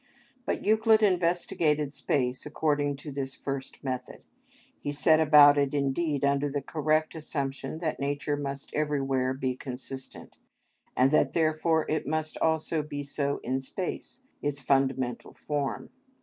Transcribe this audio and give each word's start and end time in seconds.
But 0.47 0.65
Euclid 0.65 1.03
investigated 1.03 1.93
space 1.93 2.47
according 2.47 2.95
to 2.95 3.11
this 3.11 3.35
first 3.35 3.83
method. 3.83 4.23
He 4.79 4.91
set 4.91 5.19
about 5.19 5.59
it, 5.59 5.75
indeed, 5.75 6.25
under 6.25 6.49
the 6.49 6.63
correct 6.63 7.13
assumption 7.13 7.77
that 7.81 7.99
nature 7.99 8.35
must 8.35 8.73
everywhere 8.73 9.35
be 9.35 9.55
consistent, 9.55 10.39
and 10.97 11.11
that 11.11 11.33
therefore 11.33 11.85
it 11.87 12.07
must 12.07 12.35
also 12.39 12.81
be 12.81 13.03
so 13.03 13.37
in 13.43 13.59
space, 13.61 14.21
its 14.41 14.59
fundamental 14.59 15.35
form. 15.35 15.91